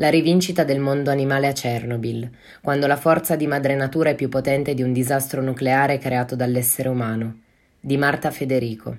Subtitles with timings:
[0.00, 2.30] La rivincita del mondo animale a Chernobyl,
[2.60, 6.88] quando la forza di madre natura è più potente di un disastro nucleare creato dall'essere
[6.88, 7.40] umano,
[7.80, 8.96] di Marta Federico.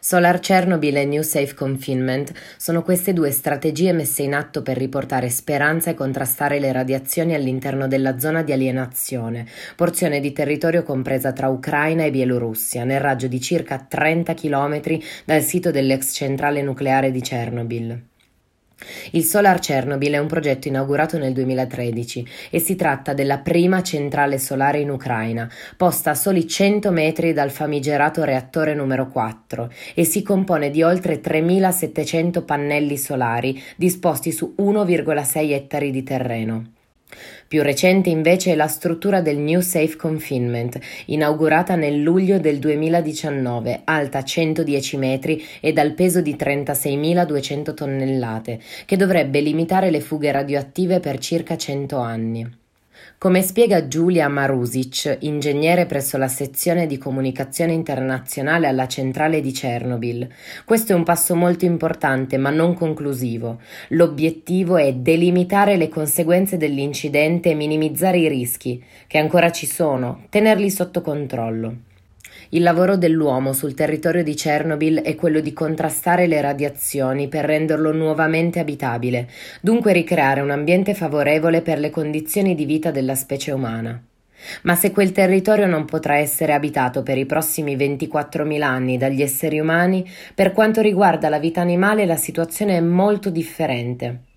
[0.00, 5.30] Solar Chernobyl e New Safe Confinement sono queste due strategie messe in atto per riportare
[5.30, 11.48] speranza e contrastare le radiazioni all'interno della zona di alienazione, porzione di territorio compresa tra
[11.48, 14.82] Ucraina e Bielorussia, nel raggio di circa 30 km
[15.24, 18.12] dal sito dell'ex centrale nucleare di Chernobyl.
[19.12, 24.38] Il Solar Chernobyl è un progetto inaugurato nel 2013 e si tratta della prima centrale
[24.38, 30.22] solare in Ucraina, posta a soli 100 metri dal famigerato reattore numero 4 e si
[30.22, 36.72] compone di oltre 3.700 pannelli solari disposti su 1,6 ettari di terreno.
[37.46, 43.82] Più recente invece è la struttura del New Safe Confinement, inaugurata nel luglio del 2019,
[43.84, 51.00] alta 110 metri e dal peso di 36.200 tonnellate, che dovrebbe limitare le fughe radioattive
[51.00, 52.62] per circa 100 anni.
[53.16, 60.28] Come spiega Giulia Marusic, ingegnere presso la sezione di comunicazione internazionale alla centrale di Chernobyl,
[60.66, 63.60] questo è un passo molto importante ma non conclusivo.
[63.90, 70.68] L'obiettivo è delimitare le conseguenze dell'incidente e minimizzare i rischi, che ancora ci sono, tenerli
[70.68, 71.92] sotto controllo.
[72.50, 77.92] Il lavoro dell'uomo sul territorio di Chernobyl è quello di contrastare le radiazioni per renderlo
[77.92, 79.28] nuovamente abitabile,
[79.60, 84.00] dunque ricreare un ambiente favorevole per le condizioni di vita della specie umana.
[84.62, 89.58] Ma se quel territorio non potrà essere abitato per i prossimi 24.000 anni dagli esseri
[89.58, 94.32] umani, per quanto riguarda la vita animale la situazione è molto differente.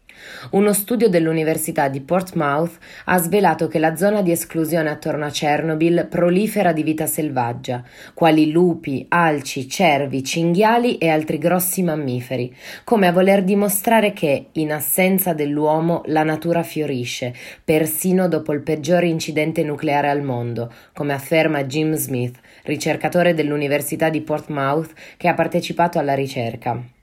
[0.51, 6.07] Uno studio dell'Università di Portsmouth ha svelato che la zona di esclusione attorno a Chernobyl
[6.09, 13.11] prolifera di vita selvaggia, quali lupi, alci, cervi, cinghiali e altri grossi mammiferi, come a
[13.11, 20.09] voler dimostrare che, in assenza dell'uomo, la natura fiorisce, persino dopo il peggiore incidente nucleare
[20.09, 26.95] al mondo, come afferma Jim Smith, ricercatore dell'Università di Portsmouth che ha partecipato alla ricerca.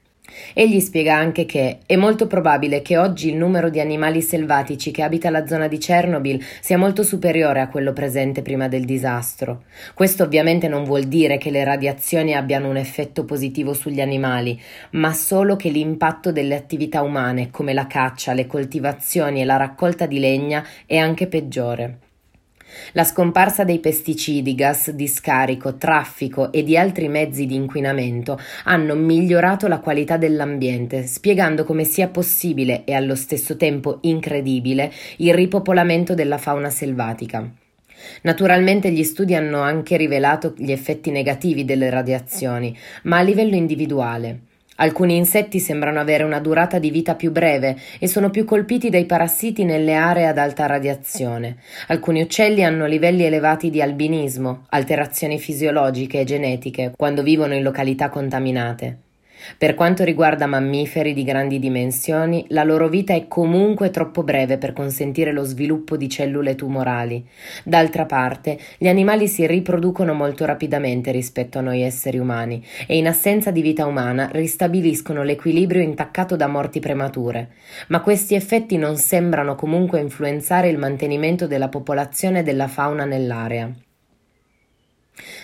[0.54, 5.02] Egli spiega anche che è molto probabile che oggi il numero di animali selvatici che
[5.02, 9.64] abita la zona di Chernobyl sia molto superiore a quello presente prima del disastro.
[9.92, 14.58] Questo ovviamente non vuol dire che le radiazioni abbiano un effetto positivo sugli animali,
[14.92, 20.06] ma solo che l'impatto delle attività umane, come la caccia, le coltivazioni e la raccolta
[20.06, 22.03] di legna, è anche peggiore.
[22.92, 28.94] La scomparsa dei pesticidi, gas di scarico, traffico e di altri mezzi di inquinamento hanno
[28.94, 36.14] migliorato la qualità dell'ambiente, spiegando come sia possibile e allo stesso tempo incredibile il ripopolamento
[36.14, 37.48] della fauna selvatica.
[38.22, 44.40] Naturalmente gli studi hanno anche rivelato gli effetti negativi delle radiazioni, ma a livello individuale.
[44.76, 49.04] Alcuni insetti sembrano avere una durata di vita più breve e sono più colpiti dai
[49.04, 51.58] parassiti nelle aree ad alta radiazione.
[51.88, 58.08] Alcuni uccelli hanno livelli elevati di albinismo, alterazioni fisiologiche e genetiche, quando vivono in località
[58.08, 59.03] contaminate.
[59.56, 64.72] Per quanto riguarda mammiferi di grandi dimensioni, la loro vita è comunque troppo breve per
[64.72, 67.24] consentire lo sviluppo di cellule tumorali.
[67.62, 73.06] D'altra parte, gli animali si riproducono molto rapidamente rispetto a noi esseri umani e in
[73.06, 77.50] assenza di vita umana ristabiliscono l'equilibrio intaccato da morti premature.
[77.88, 83.70] Ma questi effetti non sembrano comunque influenzare il mantenimento della popolazione della fauna nell'area.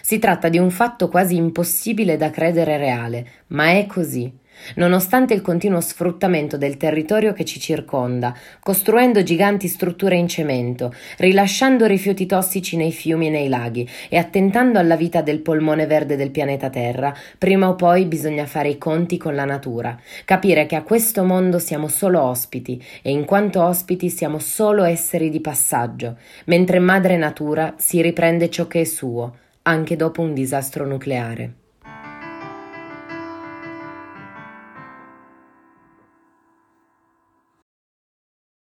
[0.02, 4.38] Si tratta di un fatto quasi impossibile da credere reale, ma è così.
[4.74, 11.86] Nonostante il continuo sfruttamento del territorio che ci circonda, costruendo giganti strutture in cemento, rilasciando
[11.86, 16.30] rifiuti tossici nei fiumi e nei laghi e attentando alla vita del polmone verde del
[16.30, 20.82] pianeta Terra, prima o poi bisogna fare i conti con la natura, capire che a
[20.82, 26.78] questo mondo siamo solo ospiti e in quanto ospiti siamo solo esseri di passaggio, mentre
[26.80, 31.54] madre natura si riprende ciò che è suo, anche dopo un disastro nucleare.